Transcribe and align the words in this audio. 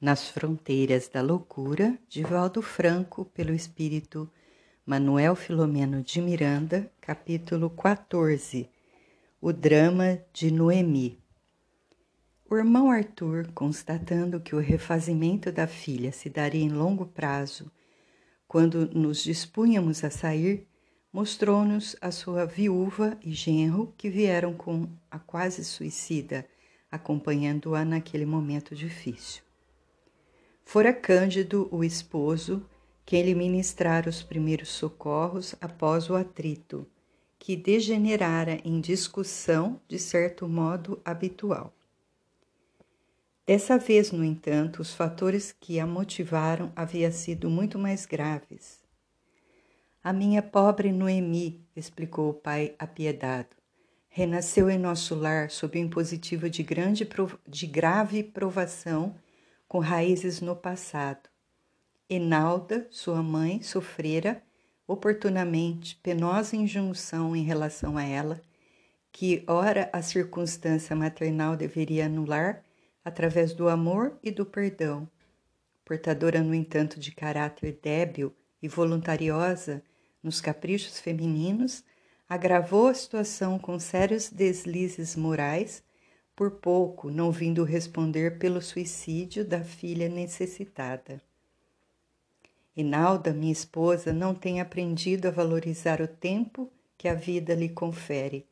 Nas 0.00 0.30
Fronteiras 0.30 1.08
da 1.08 1.20
Loucura, 1.20 1.98
de 2.08 2.22
Valdo 2.22 2.62
Franco, 2.62 3.26
pelo 3.26 3.52
espírito 3.52 4.30
Manuel 4.86 5.36
Filomeno 5.36 6.02
de 6.02 6.22
Miranda, 6.22 6.90
capítulo 7.02 7.68
14 7.68 8.66
O 9.42 9.52
drama 9.52 10.18
de 10.32 10.50
Noemi. 10.50 11.18
O 12.48 12.56
irmão 12.56 12.90
Arthur, 12.90 13.52
constatando 13.52 14.40
que 14.40 14.56
o 14.56 14.58
refazimento 14.58 15.52
da 15.52 15.66
filha 15.66 16.12
se 16.12 16.30
daria 16.30 16.64
em 16.64 16.70
longo 16.70 17.04
prazo, 17.04 17.70
quando 18.48 18.88
nos 18.94 19.22
dispunhamos 19.22 20.02
a 20.02 20.08
sair, 20.08 20.66
mostrou-nos 21.12 21.94
a 22.00 22.10
sua 22.10 22.46
viúva 22.46 23.18
e 23.22 23.32
genro 23.32 23.92
que 23.98 24.08
vieram 24.08 24.54
com 24.54 24.88
a 25.10 25.18
quase 25.18 25.62
suicida, 25.62 26.46
acompanhando-a 26.90 27.84
naquele 27.84 28.24
momento 28.24 28.74
difícil. 28.74 29.49
Fora 30.64 30.92
Cândido, 30.92 31.68
o 31.72 31.82
esposo, 31.82 32.64
quem 33.04 33.22
lhe 33.22 33.34
ministrara 33.34 34.08
os 34.08 34.22
primeiros 34.22 34.68
socorros 34.68 35.54
após 35.60 36.08
o 36.08 36.14
atrito, 36.14 36.86
que 37.38 37.56
degenerara 37.56 38.60
em 38.64 38.80
discussão 38.80 39.80
de 39.88 39.98
certo 39.98 40.48
modo 40.48 41.00
habitual. 41.04 41.74
Dessa 43.44 43.76
vez, 43.76 44.12
no 44.12 44.22
entanto, 44.22 44.80
os 44.80 44.94
fatores 44.94 45.50
que 45.50 45.80
a 45.80 45.86
motivaram 45.86 46.70
haviam 46.76 47.10
sido 47.10 47.50
muito 47.50 47.80
mais 47.80 48.06
graves. 48.06 48.78
A 50.04 50.12
minha 50.12 50.40
pobre 50.40 50.92
Noemi, 50.92 51.66
explicou 51.74 52.30
o 52.30 52.34
pai 52.34 52.76
apiedado, 52.78 53.56
renasceu 54.08 54.70
em 54.70 54.78
nosso 54.78 55.16
lar 55.16 55.50
sob 55.50 55.76
o 55.76 55.82
impositivo 55.82 56.48
de, 56.48 56.62
grande, 56.62 57.08
de 57.48 57.66
grave 57.66 58.22
provação 58.22 59.16
com 59.70 59.78
raízes 59.78 60.40
no 60.40 60.56
passado. 60.56 61.30
Enalda, 62.08 62.88
sua 62.90 63.22
mãe, 63.22 63.62
sofrera 63.62 64.42
oportunamente 64.84 65.94
penosa 66.02 66.56
injunção 66.56 67.36
em 67.36 67.44
relação 67.44 67.96
a 67.96 68.02
ela, 68.02 68.42
que 69.12 69.44
ora 69.46 69.88
a 69.92 70.02
circunstância 70.02 70.96
maternal 70.96 71.56
deveria 71.56 72.06
anular 72.06 72.64
através 73.04 73.54
do 73.54 73.68
amor 73.68 74.18
e 74.24 74.32
do 74.32 74.44
perdão. 74.44 75.08
Portadora, 75.84 76.42
no 76.42 76.52
entanto, 76.52 76.98
de 76.98 77.12
caráter 77.12 77.78
débil 77.80 78.34
e 78.60 78.66
voluntariosa 78.66 79.84
nos 80.20 80.40
caprichos 80.40 80.98
femininos, 80.98 81.84
agravou 82.28 82.88
a 82.88 82.94
situação 82.94 83.56
com 83.56 83.78
sérios 83.78 84.30
deslizes 84.30 85.14
morais 85.14 85.80
por 86.40 86.52
pouco 86.52 87.10
não 87.10 87.30
vindo 87.30 87.64
responder 87.64 88.38
pelo 88.38 88.62
suicídio 88.62 89.44
da 89.44 89.62
filha 89.62 90.08
necessitada. 90.08 91.20
Inalda, 92.74 93.34
minha 93.34 93.52
esposa, 93.52 94.10
não 94.10 94.34
tem 94.34 94.58
aprendido 94.58 95.28
a 95.28 95.30
valorizar 95.30 96.00
o 96.00 96.08
tempo 96.08 96.72
que 96.96 97.08
a 97.08 97.12
vida 97.12 97.54
lhe 97.54 97.68
confere, 97.68 98.46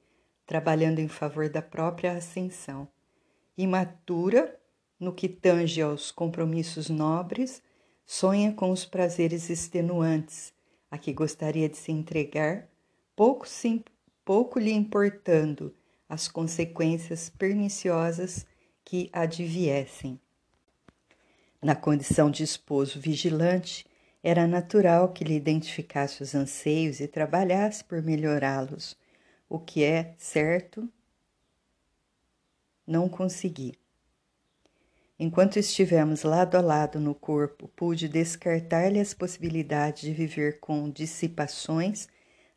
trabalhando 0.44 0.98
em 0.98 1.09
favor 1.09 1.48
da 1.48 1.62
própria 1.62 2.12
ascensão. 2.12 2.86
Imatura, 3.56 4.55
no 5.00 5.11
que 5.11 5.27
tange 5.27 5.81
aos 5.81 6.11
compromissos 6.11 6.91
nobres, 6.91 7.62
sonha 8.05 8.53
com 8.53 8.70
os 8.70 8.84
prazeres 8.84 9.48
extenuantes 9.48 10.53
a 10.91 10.98
que 10.98 11.11
gostaria 11.11 11.70
de 11.70 11.78
se 11.78 11.91
entregar, 11.91 12.69
pouco, 13.16 13.48
sim, 13.48 13.83
pouco 14.27 14.59
lhe 14.59 14.72
importando 14.72 15.75
as 16.08 16.26
consequências 16.26 17.28
perniciosas 17.28 18.46
que 18.84 19.10
adviessem. 19.12 20.18
Na 21.60 21.74
condição 21.74 22.30
de 22.30 22.42
esposo 22.42 22.98
vigilante, 22.98 23.84
era 24.22 24.46
natural 24.46 25.12
que 25.12 25.24
lhe 25.24 25.34
identificasse 25.34 26.22
os 26.22 26.34
anseios 26.34 27.00
e 27.00 27.06
trabalhasse 27.06 27.84
por 27.84 28.02
melhorá-los, 28.02 28.97
o 29.48 29.58
que 29.58 29.84
é 29.84 30.14
certo 30.16 30.88
não 32.86 33.08
consegui. 33.08 33.74
Enquanto 35.18 35.58
estivemos 35.58 36.22
lado 36.22 36.56
a 36.56 36.60
lado 36.60 37.00
no 37.00 37.14
corpo, 37.14 37.68
pude 37.74 38.08
descartar-lhe 38.08 39.00
as 39.00 39.12
possibilidades 39.12 40.02
de 40.02 40.12
viver 40.12 40.60
com 40.60 40.88
dissipações, 40.88 42.08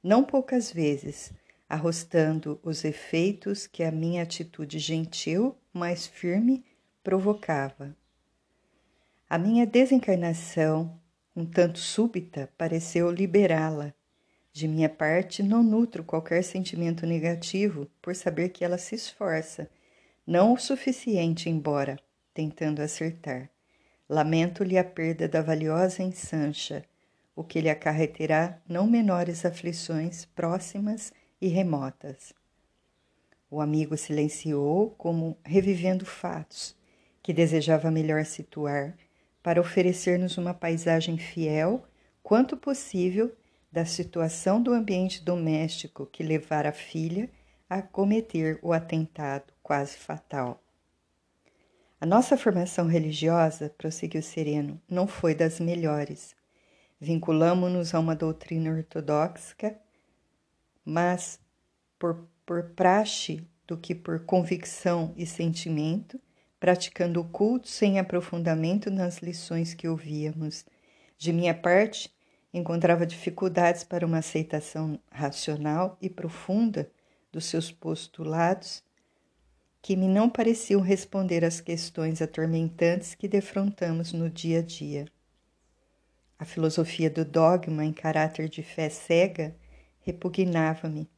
não 0.03 0.23
poucas 0.23 0.71
vezes, 0.71 1.33
arrostando 1.71 2.59
os 2.61 2.83
efeitos 2.83 3.65
que 3.65 3.81
a 3.81 3.89
minha 3.89 4.23
atitude 4.23 4.77
gentil, 4.77 5.55
mas 5.71 6.05
firme, 6.05 6.65
provocava. 7.01 7.95
A 9.29 9.37
minha 9.37 9.65
desencarnação, 9.65 10.99
um 11.33 11.45
tanto 11.45 11.79
súbita, 11.79 12.51
pareceu 12.57 13.09
liberá-la. 13.09 13.93
De 14.51 14.67
minha 14.67 14.89
parte, 14.89 15.41
não 15.41 15.63
nutro 15.63 16.03
qualquer 16.03 16.43
sentimento 16.43 17.05
negativo 17.05 17.87
por 18.01 18.13
saber 18.17 18.49
que 18.49 18.65
ela 18.65 18.77
se 18.77 18.95
esforça, 18.95 19.69
não 20.27 20.51
o 20.51 20.59
suficiente, 20.59 21.49
embora 21.49 21.97
tentando 22.33 22.81
acertar. 22.81 23.49
Lamento-lhe 24.09 24.77
a 24.77 24.83
perda 24.83 25.25
da 25.25 25.41
valiosa 25.41 26.03
ensancha, 26.03 26.83
o 27.33 27.45
que 27.45 27.61
lhe 27.61 27.69
acarreterá 27.69 28.59
não 28.67 28.85
menores 28.85 29.45
aflições 29.45 30.25
próximas 30.25 31.13
e 31.41 31.47
remotas. 31.47 32.33
O 33.49 33.59
amigo 33.59 33.97
silenciou, 33.97 34.91
como 34.91 35.37
revivendo 35.43 36.05
fatos 36.05 36.75
que 37.21 37.33
desejava 37.33 37.91
melhor 37.91 38.23
situar, 38.25 38.95
para 39.43 39.59
oferecer-nos 39.59 40.37
uma 40.37 40.53
paisagem 40.53 41.17
fiel, 41.17 41.83
quanto 42.21 42.55
possível, 42.55 43.35
da 43.71 43.85
situação 43.85 44.61
do 44.61 44.73
ambiente 44.73 45.23
doméstico 45.23 46.05
que 46.05 46.23
levara 46.23 46.69
a 46.69 46.73
filha 46.73 47.29
a 47.69 47.81
cometer 47.81 48.59
o 48.61 48.73
atentado 48.73 49.53
quase 49.63 49.95
fatal. 49.95 50.61
A 51.99 52.05
nossa 52.05 52.35
formação 52.35 52.87
religiosa, 52.87 53.73
prosseguiu 53.77 54.21
Sereno, 54.21 54.81
não 54.89 55.07
foi 55.07 55.33
das 55.33 55.59
melhores. 55.59 56.35
Vinculamo-nos 56.99 57.93
a 57.95 57.99
uma 57.99 58.15
doutrina 58.15 58.71
ortodoxa 58.71 59.75
mas 60.85 61.39
por, 61.97 62.27
por 62.45 62.71
praxe 62.71 63.47
do 63.67 63.77
que 63.77 63.95
por 63.95 64.25
convicção 64.25 65.13
e 65.15 65.25
sentimento, 65.25 66.19
praticando 66.59 67.21
o 67.21 67.29
culto 67.29 67.67
sem 67.67 67.99
aprofundamento 67.99 68.91
nas 68.91 69.19
lições 69.19 69.73
que 69.73 69.87
ouvíamos. 69.87 70.65
De 71.17 71.31
minha 71.31 71.53
parte, 71.53 72.13
encontrava 72.53 73.05
dificuldades 73.05 73.83
para 73.83 74.05
uma 74.05 74.17
aceitação 74.17 74.99
racional 75.11 75.97
e 76.01 76.09
profunda 76.09 76.91
dos 77.31 77.45
seus 77.45 77.71
postulados, 77.71 78.83
que 79.81 79.95
me 79.95 80.07
não 80.07 80.29
pareciam 80.29 80.81
responder 80.81 81.43
às 81.43 81.61
questões 81.61 82.21
atormentantes 82.21 83.15
que 83.15 83.27
defrontamos 83.27 84.13
no 84.13 84.29
dia 84.29 84.59
a 84.59 84.61
dia. 84.61 85.05
A 86.37 86.45
filosofia 86.45 87.09
do 87.09 87.23
dogma 87.23 87.85
em 87.85 87.93
caráter 87.93 88.49
de 88.49 88.61
fé 88.61 88.89
cega 88.89 89.55
repugnava-me. 90.01 91.09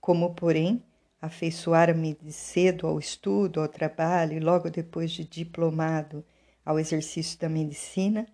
Como, 0.00 0.34
porém, 0.34 0.82
afeiçoara-me 1.20 2.14
de 2.14 2.32
cedo 2.32 2.86
ao 2.86 2.98
estudo, 2.98 3.60
ao 3.60 3.68
trabalho 3.68 4.34
e 4.34 4.40
logo 4.40 4.70
depois 4.70 5.10
de 5.10 5.24
diplomado 5.24 6.24
ao 6.64 6.78
exercício 6.78 7.38
da 7.38 7.48
medicina, 7.48 8.26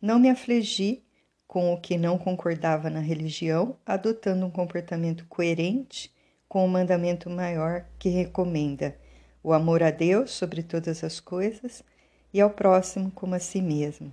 não 0.00 0.18
me 0.18 0.28
afligi 0.28 1.02
com 1.46 1.72
o 1.72 1.80
que 1.80 1.98
não 1.98 2.16
concordava 2.16 2.88
na 2.88 3.00
religião, 3.00 3.76
adotando 3.84 4.46
um 4.46 4.50
comportamento 4.50 5.26
coerente 5.26 6.10
com 6.48 6.64
o 6.64 6.68
mandamento 6.68 7.28
maior 7.28 7.84
que 7.98 8.08
recomenda 8.08 8.96
o 9.42 9.52
amor 9.52 9.82
a 9.82 9.90
Deus 9.90 10.30
sobre 10.30 10.62
todas 10.62 11.04
as 11.04 11.20
coisas 11.20 11.84
e 12.32 12.40
ao 12.40 12.50
próximo 12.50 13.10
como 13.10 13.34
a 13.34 13.38
si 13.38 13.60
mesmo. 13.60 14.12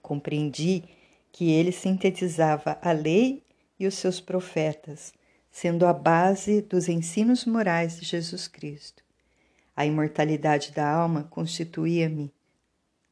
Compreendi 0.00 0.84
que 1.32 1.50
ele 1.50 1.72
sintetizava 1.72 2.78
a 2.80 2.92
lei 2.92 3.42
e 3.80 3.86
os 3.86 3.94
seus 3.94 4.20
profetas, 4.20 5.12
sendo 5.50 5.86
a 5.86 5.92
base 5.92 6.60
dos 6.60 6.88
ensinos 6.88 7.46
morais 7.46 7.98
de 7.98 8.04
Jesus 8.04 8.46
Cristo. 8.46 9.02
A 9.74 9.86
imortalidade 9.86 10.70
da 10.72 10.86
alma 10.88 11.24
constituía-me 11.24 12.30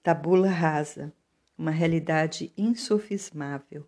tabula 0.03 0.49
rasa, 0.49 1.13
uma 1.57 1.71
realidade 1.71 2.53
insofismável. 2.57 3.87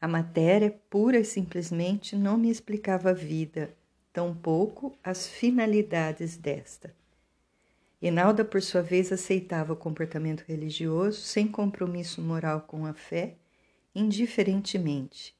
A 0.00 0.08
matéria, 0.08 0.76
pura 0.90 1.18
e 1.18 1.24
simplesmente, 1.24 2.14
não 2.14 2.36
me 2.36 2.50
explicava 2.50 3.10
a 3.10 3.14
vida, 3.14 3.74
tampouco 4.12 4.98
as 5.02 5.26
finalidades 5.26 6.36
desta. 6.36 6.94
Enalda, 8.02 8.44
por 8.44 8.60
sua 8.60 8.82
vez, 8.82 9.10
aceitava 9.10 9.72
o 9.72 9.76
comportamento 9.76 10.44
religioso 10.46 11.20
sem 11.20 11.48
compromisso 11.48 12.20
moral 12.20 12.60
com 12.62 12.84
a 12.84 12.92
fé, 12.92 13.36
indiferentemente, 13.94 15.34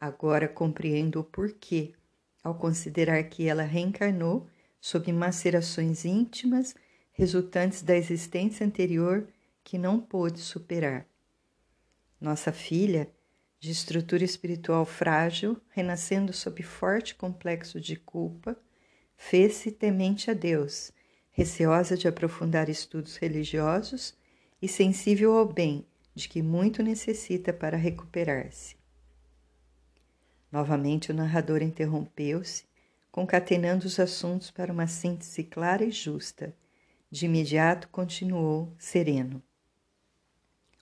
Agora 0.00 0.48
compreendo 0.48 1.20
o 1.20 1.24
porquê, 1.24 1.94
ao 2.42 2.54
considerar 2.54 3.22
que 3.24 3.48
ela 3.48 3.62
reencarnou 3.62 4.46
sob 4.80 5.12
macerações 5.12 6.04
íntimas, 6.04 6.74
resultantes 7.12 7.82
da 7.82 7.96
existência 7.96 8.64
anterior 8.64 9.26
que 9.64 9.78
não 9.78 9.98
pôde 9.98 10.38
superar. 10.38 11.06
Nossa 12.20 12.52
filha, 12.52 13.10
de 13.58 13.70
estrutura 13.70 14.22
espiritual 14.22 14.84
frágil, 14.84 15.60
renascendo 15.70 16.32
sob 16.32 16.62
forte 16.62 17.14
complexo 17.14 17.80
de 17.80 17.96
culpa, 17.96 18.56
fez-se 19.16 19.72
temente 19.72 20.30
a 20.30 20.34
Deus, 20.34 20.92
receosa 21.32 21.96
de 21.96 22.06
aprofundar 22.06 22.68
estudos 22.68 23.16
religiosos 23.16 24.14
e 24.60 24.68
sensível 24.68 25.34
ao 25.34 25.46
bem 25.46 25.86
de 26.14 26.28
que 26.28 26.42
muito 26.42 26.82
necessita 26.82 27.52
para 27.52 27.76
recuperar-se. 27.76 28.76
Novamente 30.56 31.10
o 31.10 31.14
narrador 31.14 31.60
interrompeu-se, 31.60 32.64
concatenando 33.12 33.86
os 33.86 34.00
assuntos 34.00 34.50
para 34.50 34.72
uma 34.72 34.86
síntese 34.86 35.44
clara 35.44 35.84
e 35.84 35.90
justa. 35.90 36.56
De 37.10 37.26
imediato 37.26 37.88
continuou 37.88 38.72
sereno. 38.78 39.42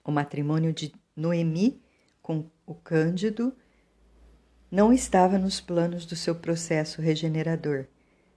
O 0.01 0.13
matrimônio 0.13 0.71
de 0.71 0.93
Noemi 1.13 1.81
com 2.21 2.49
o 2.65 2.73
Cândido 2.73 3.53
não 4.71 4.93
estava 4.93 5.37
nos 5.37 5.59
planos 5.59 6.05
do 6.05 6.15
seu 6.15 6.35
processo 6.35 7.01
regenerador. 7.01 7.85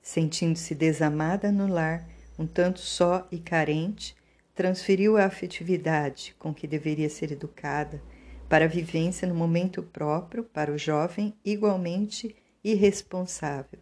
Sentindo-se 0.02 0.74
desamada 0.74 1.52
no 1.52 1.68
lar, 1.68 2.04
um 2.36 2.48
tanto 2.48 2.80
só 2.80 3.28
e 3.30 3.38
carente, 3.38 4.16
transferiu 4.56 5.16
a 5.16 5.26
afetividade 5.26 6.34
com 6.36 6.52
que 6.52 6.66
deveria 6.66 7.08
ser 7.08 7.30
educada 7.30 8.02
para 8.48 8.64
a 8.64 8.68
vivência 8.68 9.28
no 9.28 9.34
momento 9.34 9.82
próprio 9.82 10.44
para 10.44 10.72
o 10.72 10.78
jovem 10.78 11.34
igualmente 11.44 12.34
irresponsável. 12.64 13.80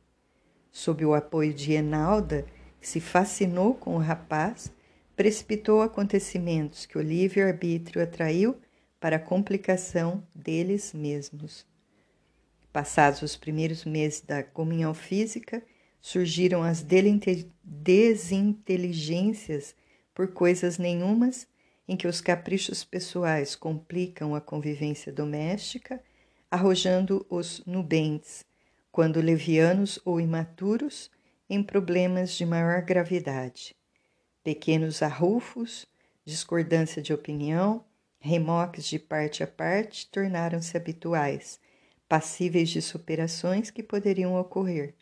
Sob 0.73 1.05
o 1.05 1.15
apoio 1.15 1.55
de 1.55 1.73
Enalda, 1.73 2.45
que 2.81 2.89
se 2.89 2.99
fascinou 3.01 3.75
com 3.75 3.95
o 3.95 4.01
rapaz, 4.01 4.75
precipitou 5.15 5.81
acontecimentos 5.81 6.85
que 6.85 6.99
o 6.99 7.03
livre-arbítrio 7.03 8.03
atraiu 8.03 8.57
para 9.01 9.17
a 9.17 9.21
complicação 9.21 10.23
deles 10.35 10.93
mesmos. 10.93 11.65
Passados 12.73 13.23
os 13.23 13.37
primeiros 13.37 13.85
meses 13.85 14.21
da 14.21 14.43
comunhão 14.43 14.93
física, 14.93 15.63
surgiram 16.01 16.63
as 16.63 16.83
desinteligências 16.83 19.77
por 20.15 20.29
coisas 20.29 20.79
nenhumas 20.79 21.47
em 21.89 21.97
que 21.97 22.07
os 22.07 22.21
caprichos 22.21 22.85
pessoais 22.85 23.55
complicam 23.55 24.35
a 24.35 24.41
convivência 24.41 25.13
doméstica, 25.13 26.03
arrojando 26.51 27.27
os 27.29 27.63
nubentes, 27.65 28.45
quando 28.91 29.21
levianos 29.21 29.99
ou 30.05 30.21
imaturos, 30.21 31.11
em 31.49 31.63
problemas 31.63 32.33
de 32.33 32.45
maior 32.45 32.83
gravidade. 32.83 33.75
Pequenos 34.43 35.03
arrufos, 35.03 35.87
discordância 36.25 37.01
de 37.01 37.13
opinião, 37.13 37.85
remoques 38.19 38.87
de 38.87 38.99
parte 38.99 39.43
a 39.43 39.47
parte 39.47 40.09
tornaram-se 40.11 40.77
habituais, 40.77 41.61
passíveis 42.09 42.69
de 42.69 42.83
superações 42.83 43.71
que 43.71 43.83
poderiam 43.83 44.35
ocorrer. 44.35 44.95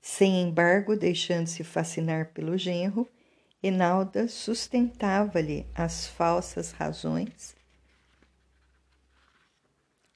Sem 0.00 0.42
embargo, 0.42 0.96
deixando-se 0.96 1.62
fascinar 1.62 2.32
pelo 2.32 2.56
genro, 2.56 3.08
Enalda 3.62 4.26
sustentava-lhe 4.26 5.66
as 5.74 6.06
falsas 6.06 6.72
razões, 6.72 7.54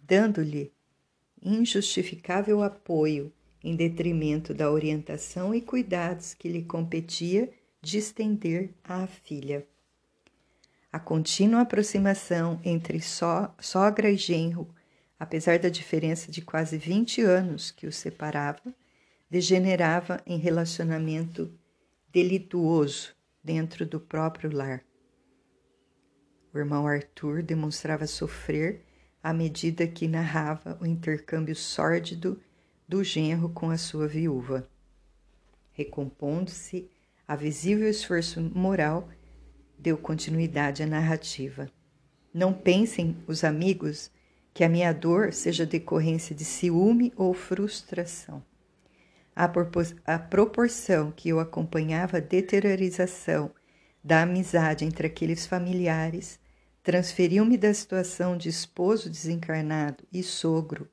dando-lhe 0.01 0.73
injustificável 1.43 2.63
apoio 2.63 3.31
em 3.63 3.77
detrimento 3.77 4.55
da 4.55 4.71
orientação 4.71 5.55
e 5.55 5.61
cuidados 5.61 6.33
que 6.33 6.49
lhe 6.49 6.63
competia 6.63 7.53
de 7.83 7.99
estender 7.99 8.71
à 8.83 9.07
filha. 9.07 9.67
A 10.91 10.99
contínua 10.99 11.61
aproximação 11.61 12.59
entre 12.65 12.99
sogra 13.03 14.11
e 14.11 14.17
genro, 14.17 14.75
apesar 15.21 15.59
da 15.59 15.69
diferença 15.69 16.33
de 16.33 16.41
quase 16.41 16.79
20 16.79 17.21
anos 17.21 17.71
que 17.71 17.87
os 17.87 17.97
separava, 17.97 18.75
degenerava 19.29 20.23
em 20.25 20.39
relacionamento 20.39 21.53
delituoso 22.11 23.14
dentro 23.45 23.85
do 23.85 24.01
próprio 24.01 24.51
lar. 24.51 24.83
O 26.53 26.59
irmão 26.59 26.87
Arthur 26.87 27.43
demonstrava 27.43 28.07
sofrer 28.07 28.83
à 29.23 29.33
medida 29.33 29.87
que 29.87 30.09
narrava 30.09 30.79
o 30.81 30.87
intercâmbio 30.87 31.55
sórdido 31.55 32.41
do 32.89 33.05
genro 33.05 33.49
com 33.51 33.71
a 33.71 33.77
sua 33.77 34.09
viúva. 34.09 34.69
Recompondo-se 35.73 36.91
a 37.27 37.35
visível 37.37 37.89
esforço 37.89 38.41
moral, 38.41 39.09
deu 39.79 39.99
continuidade 39.99 40.83
à 40.83 40.87
narrativa. 40.87 41.71
Não 42.33 42.53
pensem 42.53 43.17
os 43.27 43.45
amigos 43.45 44.11
que 44.53 44.63
a 44.63 44.69
minha 44.69 44.93
dor 44.93 45.33
seja 45.33 45.67
decorrência 45.67 46.35
de 46.35 46.45
ciúme 46.45 47.13
ou 47.17 47.35
frustração. 47.35 48.43
A 49.37 50.19
proporção 50.19 51.11
que 51.11 51.29
eu 51.29 51.41
acompanhava 51.41 52.19
a 52.19 52.21
deteriorização 52.21 53.51
da 54.03 54.23
amizade 54.23 54.85
entre 54.85 55.09
aqueles 55.09 55.45
familiares 55.45 56.39
transferiu-me 56.85 57.59
da 57.59 57.75
situação 57.75 58.37
de 58.37 58.49
esposo 58.49 59.11
desencarnado 59.11 60.05
e 60.13 60.23
sogro 60.23 60.89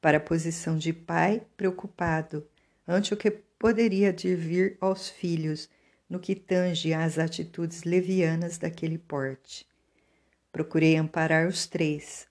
para 0.00 0.16
a 0.16 0.20
posição 0.20 0.76
de 0.76 0.92
pai 0.92 1.42
preocupado 1.56 2.44
ante 2.88 3.14
o 3.14 3.16
que 3.16 3.30
poderia 3.30 4.12
vir 4.12 4.76
aos 4.80 5.08
filhos 5.08 5.68
no 6.10 6.18
que 6.18 6.34
tange 6.34 6.92
às 6.92 7.18
atitudes 7.18 7.84
levianas 7.84 8.58
daquele 8.58 8.98
porte. 8.98 9.66
Procurei 10.50 10.96
amparar 10.96 11.46
os 11.46 11.66
três, 11.66 12.26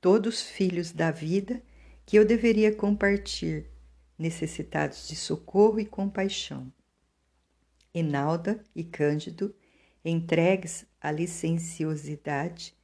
todos 0.00 0.42
filhos 0.42 0.90
da 0.90 1.10
vida 1.10 1.62
que 2.04 2.18
eu 2.18 2.24
deveria 2.24 2.74
compartilhar 2.74 3.77
necessitados 4.18 5.06
de 5.06 5.14
socorro 5.14 5.78
e 5.78 5.86
compaixão. 5.86 6.72
Enalda 7.94 8.62
e 8.74 8.82
Cândido, 8.82 9.54
entregues 10.04 10.86
à 11.00 11.10
licenciosidade, 11.10 12.74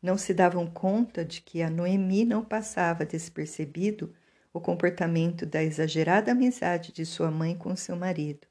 não 0.00 0.18
se 0.18 0.34
davam 0.34 0.66
conta 0.66 1.24
de 1.24 1.40
que 1.40 1.62
a 1.62 1.70
Noemi 1.70 2.24
não 2.24 2.44
passava 2.44 3.06
despercebido 3.06 4.14
o 4.52 4.60
comportamento 4.60 5.46
da 5.46 5.62
exagerada 5.62 6.32
amizade 6.32 6.92
de 6.92 7.06
sua 7.06 7.30
mãe 7.30 7.56
com 7.56 7.74
seu 7.74 7.96
marido. 7.96 8.46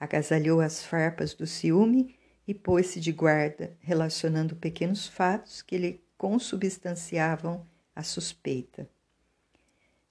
Agasalhou 0.00 0.60
as 0.60 0.84
farpas 0.84 1.34
do 1.34 1.46
ciúme 1.46 2.16
e 2.46 2.54
pôs-se 2.54 3.00
de 3.00 3.12
guarda, 3.12 3.76
relacionando 3.80 4.56
pequenos 4.56 5.06
fatos 5.06 5.62
que 5.62 5.78
lhe 5.78 6.04
consubstanciavam 6.16 7.66
a 7.94 8.02
suspeita. 8.02 8.88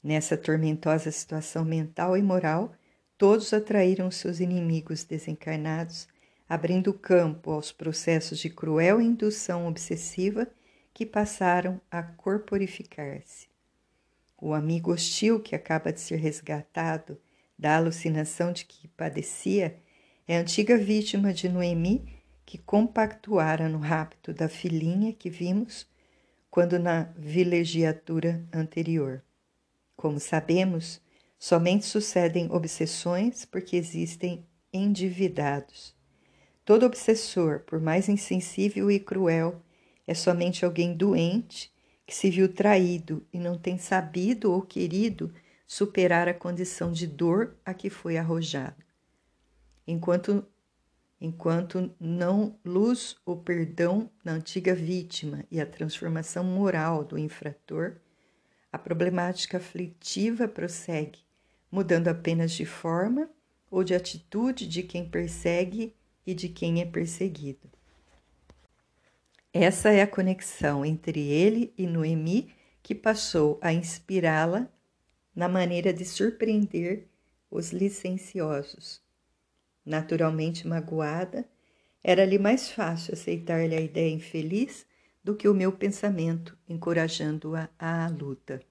Nessa 0.05 0.38
tormentosa 0.38 1.12
situação 1.12 1.65
mental 1.65 2.15
e 2.15 2.21
moral, 2.21 2.75
todos 3.17 3.51
atraíram 3.51 4.12
seus 4.12 4.39
inimigos 4.39 5.03
desencarnados, 5.03 6.07
abrindo 6.47 6.93
campo 6.93 7.50
aos 7.50 7.71
processos 7.71 8.38
de 8.38 8.47
cruel 8.47 9.01
indução 9.01 9.67
obsessiva 9.67 10.47
que 10.93 11.07
passaram 11.07 11.81
a 11.89 12.03
corporificar-se. 12.03 13.47
O 14.39 14.53
amigo 14.53 14.93
hostil 14.93 15.39
que 15.39 15.55
acaba 15.55 15.91
de 15.91 16.00
ser 16.00 16.17
resgatado 16.17 17.19
da 17.57 17.75
alucinação 17.75 18.53
de 18.53 18.63
que 18.63 18.88
padecia 18.89 19.75
é 20.27 20.38
a 20.38 20.41
antiga 20.41 20.77
vítima 20.77 21.33
de 21.33 21.50
Noemi 21.50 22.21
que 22.45 22.59
compactuara 22.59 23.67
no 23.67 23.79
rapto 23.79 24.35
da 24.35 24.47
filhinha 24.47 25.12
que 25.12 25.31
vimos 25.31 25.89
quando 26.51 26.77
na 26.77 27.05
vilegiatura 27.17 28.45
anterior. 28.53 29.24
Como 30.05 30.19
sabemos, 30.19 31.01
somente 31.39 31.83
sucedem 31.83 32.47
obsessões 32.51 33.43
porque 33.43 33.75
existem 33.75 34.45
endividados. 34.71 35.95
Todo 36.63 36.85
obsessor, 36.85 37.62
por 37.62 37.81
mais 37.81 38.07
insensível 38.07 38.91
e 38.91 39.00
cruel, 39.00 39.63
é 40.05 40.13
somente 40.13 40.63
alguém 40.63 40.95
doente 40.95 41.74
que 42.05 42.13
se 42.13 42.29
viu 42.29 42.53
traído 42.53 43.25
e 43.33 43.39
não 43.39 43.57
tem 43.57 43.79
sabido 43.79 44.51
ou 44.51 44.62
querido 44.62 45.33
superar 45.65 46.27
a 46.27 46.35
condição 46.35 46.91
de 46.91 47.07
dor 47.07 47.57
a 47.65 47.74
que 47.74 47.89
foi 47.89 48.15
arrojado. 48.15 48.85
Enquanto 49.88 50.45
enquanto 51.19 51.91
não 52.00 52.59
luz 52.63 53.15
o 53.25 53.35
perdão 53.35 54.12
na 54.24 54.33
antiga 54.33 54.75
vítima 54.75 55.43
e 55.50 55.59
a 55.59 55.65
transformação 55.65 56.43
moral 56.43 57.03
do 57.03 57.17
infrator, 57.17 58.00
a 58.75 58.77
problemática 58.77 59.55
aflitiva 59.55 60.50
prossegue, 60.50 61.20
mudando 61.72 62.10
apenas 62.10 62.51
de 62.51 62.65
forma 62.65 63.29
ou 63.72 63.86
de 63.86 63.96
atitude 63.96 64.67
de 64.67 64.84
quem 64.84 65.08
persegue 65.08 65.96
e 66.27 66.34
de 66.34 66.50
quem 66.50 66.82
é 66.82 66.86
perseguido. 66.86 67.72
Essa 69.53 69.94
é 69.94 70.01
a 70.01 70.08
conexão 70.08 70.86
entre 70.86 71.22
ele 71.22 71.74
e 71.77 71.88
Noemi 71.88 72.53
que 72.84 72.94
passou 72.94 73.58
a 73.62 73.72
inspirá-la 73.72 74.67
na 75.34 75.48
maneira 75.48 75.94
de 75.94 76.03
surpreender 76.03 77.08
os 77.50 77.72
licenciosos. 77.72 79.01
naturalmente 79.86 80.67
magoada, 80.67 81.48
era-lhe 82.03 82.38
mais 82.38 82.70
fácil 82.70 83.13
aceitar-lhe 83.13 83.75
a 83.75 83.79
ideia 83.79 84.12
infeliz 84.12 84.86
do 85.25 85.36
que 85.36 85.50
o 85.50 85.55
meu 85.55 85.72
pensamento, 85.72 86.55
encorajando-a 86.70 87.67
à 87.79 88.08
luta. 88.08 88.62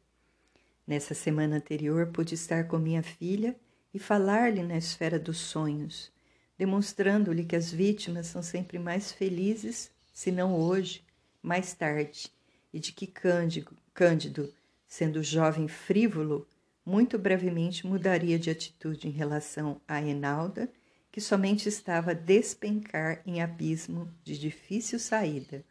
Nessa 0.87 1.13
semana 1.13 1.57
anterior, 1.57 2.07
pude 2.13 2.37
estar 2.37 2.69
com 2.69 2.79
minha 2.79 3.03
filha 3.03 3.57
e 3.93 3.99
falar-lhe 3.99 4.63
na 4.63 4.79
esfera 4.79 5.19
dos 5.19 5.39
sonhos, 5.39 6.13
demonstrando-lhe 6.57 7.45
que 7.45 7.57
as 7.57 7.73
vítimas 7.73 8.29
são 8.29 8.41
sempre 8.41 8.79
mais 8.79 9.11
felizes, 9.11 9.91
se 10.13 10.31
não 10.31 10.55
hoje, 10.55 11.03
mais 11.43 11.75
tarde, 11.75 12.31
e 12.73 12.79
de 12.79 12.93
que 12.93 13.09
Cândido, 13.09 14.55
sendo 14.87 15.25
jovem 15.25 15.67
frívolo, 15.67 16.47
muito 16.87 17.19
brevemente 17.19 17.85
mudaria 17.85 18.39
de 18.39 18.51
atitude 18.51 19.09
em 19.09 19.11
relação 19.11 19.81
a 19.89 20.01
Enalda, 20.01 20.71
que 21.11 21.21
somente 21.21 21.69
estava 21.69 22.13
a 22.13 22.15
despencar 22.15 23.23
em 23.27 23.43
abismo 23.43 24.09
de 24.23 24.39
difícil 24.39 25.01
saída. 25.01 25.65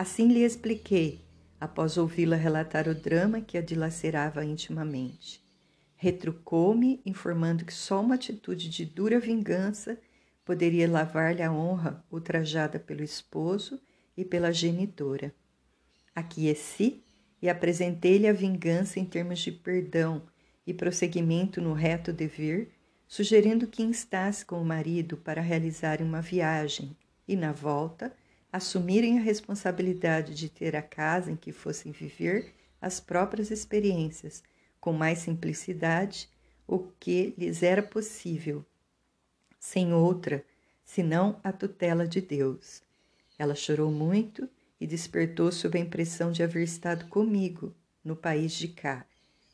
Assim 0.00 0.28
lhe 0.28 0.42
expliquei, 0.42 1.20
após 1.60 1.98
ouvi-la 1.98 2.34
relatar 2.34 2.88
o 2.88 2.94
drama 2.94 3.42
que 3.42 3.58
a 3.58 3.60
dilacerava 3.60 4.42
intimamente. 4.42 5.44
Retrucou-me, 5.94 7.02
informando 7.04 7.66
que 7.66 7.74
só 7.74 8.00
uma 8.00 8.14
atitude 8.14 8.70
de 8.70 8.86
dura 8.86 9.20
vingança 9.20 10.00
poderia 10.42 10.90
lavar-lhe 10.90 11.42
a 11.42 11.52
honra 11.52 12.02
ultrajada 12.10 12.78
pelo 12.78 13.04
esposo 13.04 13.78
e 14.16 14.24
pela 14.24 14.50
genitora. 14.50 15.34
Aqueci 16.14 17.04
e 17.42 17.50
apresentei-lhe 17.50 18.26
a 18.26 18.32
vingança 18.32 18.98
em 18.98 19.04
termos 19.04 19.40
de 19.40 19.52
perdão 19.52 20.22
e 20.66 20.72
prosseguimento 20.72 21.60
no 21.60 21.74
reto 21.74 22.10
dever, 22.10 22.72
sugerindo 23.06 23.66
que 23.66 23.82
instasse 23.82 24.46
com 24.46 24.62
o 24.62 24.64
marido 24.64 25.18
para 25.18 25.42
realizarem 25.42 26.06
uma 26.06 26.22
viagem 26.22 26.96
e, 27.28 27.36
na 27.36 27.52
volta, 27.52 28.10
assumirem 28.52 29.18
a 29.18 29.22
responsabilidade 29.22 30.34
de 30.34 30.48
ter 30.48 30.74
a 30.74 30.82
casa 30.82 31.30
em 31.30 31.36
que 31.36 31.52
fossem 31.52 31.92
viver 31.92 32.52
as 32.80 32.98
próprias 32.98 33.50
experiências, 33.50 34.42
com 34.80 34.92
mais 34.92 35.18
simplicidade, 35.18 36.28
o 36.66 36.78
que 36.98 37.34
lhes 37.36 37.62
era 37.62 37.82
possível, 37.82 38.64
sem 39.58 39.92
outra, 39.92 40.44
senão 40.84 41.38
a 41.44 41.52
tutela 41.52 42.06
de 42.06 42.20
Deus. 42.20 42.82
Ela 43.38 43.54
chorou 43.54 43.90
muito 43.90 44.48
e 44.80 44.86
despertou 44.86 45.52
sob 45.52 45.78
a 45.78 45.80
impressão 45.80 46.32
de 46.32 46.42
haver 46.42 46.62
estado 46.62 47.06
comigo 47.06 47.74
no 48.02 48.16
país 48.16 48.52
de 48.52 48.68
cá. 48.68 49.04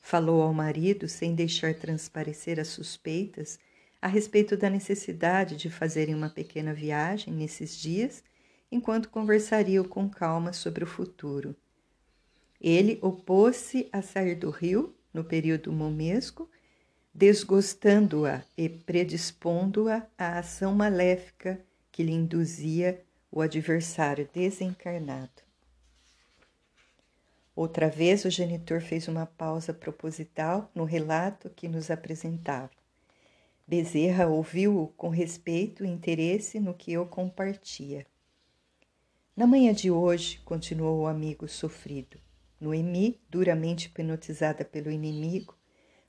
Falou 0.00 0.40
ao 0.40 0.54
marido 0.54 1.08
sem 1.08 1.34
deixar 1.34 1.74
transparecer 1.74 2.60
as 2.60 2.68
suspeitas 2.68 3.58
a 4.00 4.06
respeito 4.06 4.56
da 4.56 4.70
necessidade 4.70 5.56
de 5.56 5.68
fazerem 5.68 6.14
uma 6.14 6.30
pequena 6.30 6.72
viagem 6.72 7.34
nesses 7.34 7.76
dias, 7.76 8.22
enquanto 8.70 9.08
conversariam 9.08 9.84
com 9.84 10.08
calma 10.08 10.52
sobre 10.52 10.84
o 10.84 10.86
futuro. 10.86 11.54
Ele 12.60 12.98
opôs-se 13.02 13.88
a 13.92 14.02
sair 14.02 14.34
do 14.34 14.50
rio 14.50 14.94
no 15.12 15.24
período 15.24 15.72
momesco, 15.72 16.50
desgostando-a 17.14 18.42
e 18.56 18.68
predispondo-a 18.68 20.06
à 20.18 20.38
ação 20.38 20.74
maléfica 20.74 21.60
que 21.90 22.02
lhe 22.02 22.12
induzia 22.12 23.02
o 23.30 23.40
adversário 23.40 24.28
desencarnado. 24.32 25.46
Outra 27.54 27.88
vez 27.88 28.26
o 28.26 28.30
genitor 28.30 28.82
fez 28.82 29.08
uma 29.08 29.24
pausa 29.24 29.72
proposital 29.72 30.70
no 30.74 30.84
relato 30.84 31.48
que 31.48 31.66
nos 31.66 31.90
apresentava. 31.90 32.70
Bezerra 33.66 34.26
ouviu-o 34.26 34.88
com 34.88 35.08
respeito 35.08 35.84
e 35.84 35.88
interesse 35.88 36.60
no 36.60 36.74
que 36.74 36.92
eu 36.92 37.06
compartia. 37.06 38.06
Na 39.36 39.46
manhã 39.46 39.74
de 39.74 39.90
hoje, 39.90 40.40
continuou 40.46 41.02
o 41.02 41.06
amigo 41.06 41.46
sofrido, 41.46 42.18
Noemi, 42.58 43.20
duramente 43.28 43.84
hipnotizada 43.84 44.64
pelo 44.64 44.90
inimigo, 44.90 45.54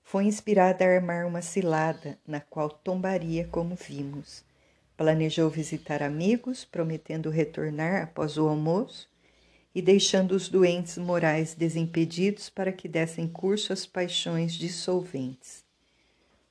foi 0.01 0.23
inspirada 0.23 0.85
a 0.85 0.87
armar 0.87 1.27
uma 1.27 1.41
cilada 1.41 2.17
na 2.25 2.39
qual 2.39 2.69
tombaria 2.69 3.45
como 3.45 3.75
vimos. 3.75 4.45
Planejou 4.95 5.49
visitar 5.49 6.01
amigos, 6.01 6.63
prometendo 6.63 7.29
retornar 7.29 8.03
após 8.03 8.37
o 8.37 8.47
almoço 8.47 9.09
e 9.75 9.81
deixando 9.81 10.31
os 10.31 10.47
doentes 10.47 10.97
morais 10.97 11.53
desimpedidos 11.53 12.49
para 12.49 12.71
que 12.71 12.87
dessem 12.87 13.27
curso 13.27 13.73
às 13.73 13.85
paixões 13.85 14.53
dissolventes. 14.53 15.65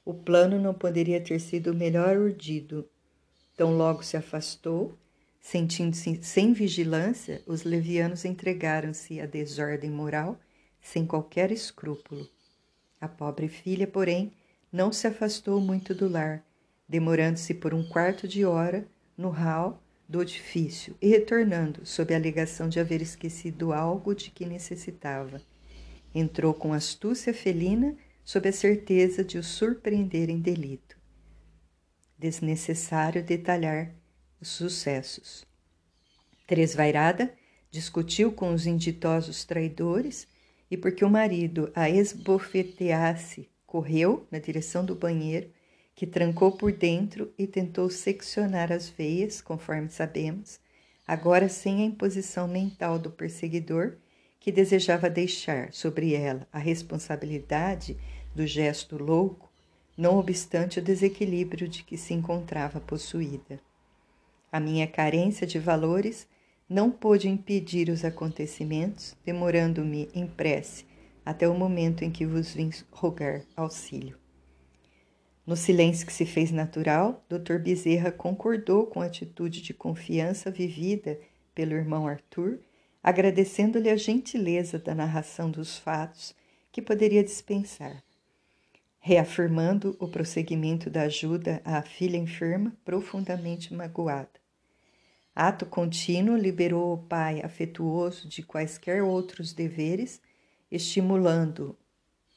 O 0.04 0.12
plano 0.12 0.60
não 0.60 0.74
poderia 0.74 1.22
ter 1.22 1.40
sido 1.40 1.74
melhor 1.74 2.18
urdido. 2.18 2.86
Tão 3.56 3.78
logo 3.78 4.02
se 4.02 4.14
afastou, 4.14 4.94
sentindo-se 5.46 6.18
sem 6.24 6.52
vigilância, 6.52 7.40
os 7.46 7.62
levianos 7.62 8.24
entregaram-se 8.24 9.20
à 9.20 9.26
desordem 9.26 9.88
moral 9.88 10.40
sem 10.80 11.06
qualquer 11.06 11.52
escrúpulo. 11.52 12.28
A 13.00 13.06
pobre 13.06 13.46
filha, 13.46 13.86
porém, 13.86 14.32
não 14.72 14.90
se 14.90 15.06
afastou 15.06 15.60
muito 15.60 15.94
do 15.94 16.08
lar, 16.08 16.44
demorando-se 16.88 17.54
por 17.54 17.72
um 17.72 17.88
quarto 17.88 18.26
de 18.26 18.44
hora 18.44 18.88
no 19.16 19.28
hall 19.28 19.80
do 20.08 20.20
edifício 20.20 20.96
e 21.00 21.06
retornando 21.06 21.86
sob 21.86 22.12
a 22.12 22.16
alegação 22.16 22.68
de 22.68 22.80
haver 22.80 23.00
esquecido 23.00 23.72
algo 23.72 24.16
de 24.16 24.32
que 24.32 24.44
necessitava. 24.44 25.40
Entrou 26.12 26.54
com 26.54 26.72
astúcia 26.72 27.32
felina 27.32 27.96
sob 28.24 28.48
a 28.48 28.52
certeza 28.52 29.22
de 29.22 29.38
o 29.38 29.44
surpreender 29.44 30.28
em 30.28 30.40
delito. 30.40 30.98
Desnecessário 32.18 33.22
detalhar 33.22 33.94
os 34.40 34.48
sucessos. 34.48 35.44
Tresvairada 36.46 37.32
discutiu 37.70 38.32
com 38.32 38.52
os 38.54 38.66
inditosos 38.66 39.44
traidores 39.44 40.26
e, 40.70 40.76
porque 40.76 41.04
o 41.04 41.10
marido 41.10 41.70
a 41.74 41.90
esbofeteasse, 41.90 43.48
correu 43.66 44.26
na 44.30 44.38
direção 44.38 44.84
do 44.84 44.94
banheiro 44.94 45.50
que 45.94 46.06
trancou 46.06 46.52
por 46.52 46.72
dentro 46.72 47.32
e 47.38 47.46
tentou 47.46 47.88
seccionar 47.90 48.70
as 48.70 48.88
veias, 48.88 49.40
conforme 49.40 49.88
sabemos, 49.88 50.60
agora 51.06 51.48
sem 51.48 51.82
a 51.82 51.84
imposição 51.84 52.46
mental 52.46 52.98
do 52.98 53.10
perseguidor, 53.10 53.96
que 54.38 54.52
desejava 54.52 55.10
deixar 55.10 55.72
sobre 55.72 56.14
ela 56.14 56.46
a 56.52 56.58
responsabilidade 56.58 57.96
do 58.34 58.46
gesto 58.46 59.02
louco, 59.02 59.50
não 59.96 60.18
obstante 60.18 60.78
o 60.78 60.82
desequilíbrio 60.82 61.66
de 61.66 61.82
que 61.82 61.96
se 61.96 62.12
encontrava 62.12 62.78
possuída. 62.78 63.58
A 64.50 64.60
minha 64.60 64.86
carência 64.86 65.46
de 65.46 65.58
valores 65.58 66.26
não 66.68 66.90
pôde 66.90 67.28
impedir 67.28 67.88
os 67.88 68.04
acontecimentos, 68.04 69.16
demorando-me 69.24 70.08
em 70.14 70.26
prece 70.26 70.84
até 71.24 71.48
o 71.48 71.54
momento 71.54 72.04
em 72.04 72.10
que 72.10 72.24
vos 72.24 72.54
vim 72.54 72.70
rogar 72.90 73.42
auxílio. 73.56 74.16
No 75.46 75.56
silêncio 75.56 76.06
que 76.06 76.12
se 76.12 76.26
fez 76.26 76.50
natural, 76.50 77.24
Dr. 77.28 77.58
Bezerra 77.58 78.10
concordou 78.10 78.86
com 78.86 79.00
a 79.00 79.06
atitude 79.06 79.62
de 79.62 79.72
confiança 79.72 80.50
vivida 80.50 81.18
pelo 81.54 81.74
irmão 81.74 82.06
Arthur, 82.06 82.58
agradecendo-lhe 83.02 83.88
a 83.88 83.96
gentileza 83.96 84.78
da 84.78 84.94
narração 84.94 85.50
dos 85.50 85.78
fatos 85.78 86.34
que 86.72 86.82
poderia 86.82 87.22
dispensar, 87.22 88.02
reafirmando 89.06 89.96
o 90.00 90.08
prosseguimento 90.08 90.90
da 90.90 91.02
ajuda 91.02 91.62
à 91.64 91.80
filha 91.80 92.16
enferma 92.16 92.76
profundamente 92.84 93.72
magoada. 93.72 94.40
Ato 95.32 95.64
contínuo 95.64 96.36
liberou 96.36 96.92
o 96.92 96.98
pai 96.98 97.40
afetuoso 97.40 98.28
de 98.28 98.42
quaisquer 98.42 99.04
outros 99.04 99.52
deveres, 99.52 100.20
estimulando 100.68 101.78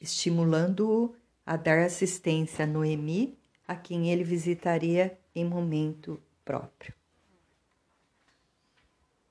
estimulando-o 0.00 1.12
a 1.44 1.56
dar 1.56 1.80
assistência 1.80 2.62
a 2.62 2.68
Noemi, 2.68 3.36
a 3.66 3.74
quem 3.74 4.08
ele 4.08 4.22
visitaria 4.22 5.18
em 5.34 5.44
momento 5.44 6.22
próprio. 6.44 6.94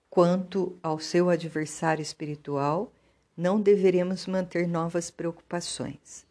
Quanto 0.09 0.77
ao 0.83 0.99
seu 0.99 1.29
adversário 1.29 2.01
espiritual, 2.01 2.91
não 3.37 3.61
deveremos 3.61 4.27
manter 4.27 4.67
novas 4.67 5.09
preocupações. 5.09 6.27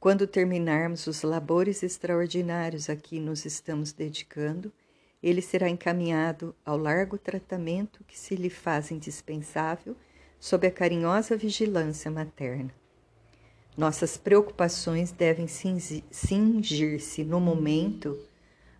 Quando 0.00 0.28
terminarmos 0.28 1.08
os 1.08 1.22
labores 1.22 1.82
extraordinários 1.82 2.88
a 2.88 2.94
que 2.94 3.18
nos 3.18 3.44
estamos 3.44 3.90
dedicando, 3.92 4.72
ele 5.20 5.42
será 5.42 5.68
encaminhado 5.68 6.54
ao 6.64 6.78
largo 6.78 7.18
tratamento 7.18 8.04
que 8.04 8.16
se 8.16 8.36
lhe 8.36 8.48
faz 8.48 8.92
indispensável 8.92 9.96
sob 10.38 10.68
a 10.68 10.70
carinhosa 10.70 11.36
vigilância 11.36 12.08
materna. 12.10 12.72
Nossas 13.76 14.16
preocupações 14.16 15.10
devem 15.10 15.48
cingir-se 15.48 17.24
no 17.24 17.40
momento 17.40 18.16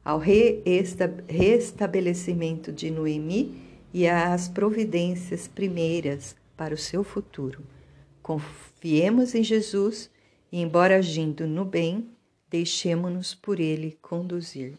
ao 0.05 0.21
restabelecimento 1.29 2.73
de 2.73 2.93
Noemi 2.93 3.61
e 3.93 4.07
às 4.07 4.47
providências 4.49 5.49
primeiras 5.49 6.37
para 6.57 6.75
o 6.75 6.79
seu 6.79 7.03
futuro. 7.03 7.65
Confiemos 8.23 9.35
em 9.35 9.43
Jesus 9.43 10.09
e, 10.51 10.61
embora 10.61 10.97
agindo 10.97 11.47
no 11.47 11.65
bem, 11.65 12.09
deixemo-nos 12.51 13.35
por 13.35 13.61
ele 13.61 13.99
conduzir. 14.01 14.79